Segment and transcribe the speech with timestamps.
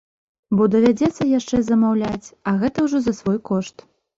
[0.59, 3.89] Бо давядзецца яшчэ замаўляць, а гэта ўжо за свой кошт.